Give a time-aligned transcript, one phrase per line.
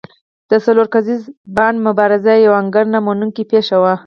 [0.49, 1.21] د څلور کسیز
[1.55, 3.93] بانډ مبارزه یوه انکار نه منونکې پېښه وه.